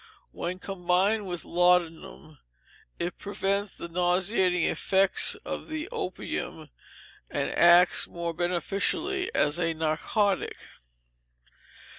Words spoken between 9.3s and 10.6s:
as a narcotic.